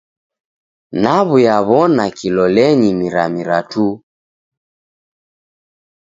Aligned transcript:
Naw'uyaw'ona 1.01 2.03
a 2.09 2.13
kilolenyi 2.17 2.89
miramira 2.99 3.59
tu. 3.71 3.85